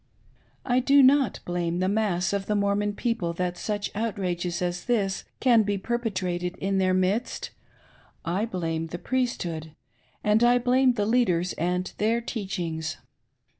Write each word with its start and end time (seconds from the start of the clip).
I 0.65 0.79
do 0.79 1.03
not 1.03 1.41
blame 1.45 1.77
the 1.77 1.87
mass 1.87 2.33
of 2.33 2.47
the 2.47 2.55
Mormon 2.55 2.95
people 2.95 3.33
that 3.33 3.55
such 3.55 3.91
outrages 3.93 4.59
as 4.59 4.85
this 4.85 5.25
can 5.39 5.61
be 5.61 5.77
perpetrated 5.77 6.55
in 6.57 6.79
their 6.79 6.95
midst,— 6.95 7.51
I 8.39 8.47
blam^ 8.47 8.89
the 8.89 8.97
Priesthood, 8.97 9.75
and 10.23 10.43
I 10.43 10.57
blame 10.57 10.93
the 10.93 11.05
leaders 11.05 11.53
and 11.53 11.93
their 11.99 12.19
teachings. 12.19 12.97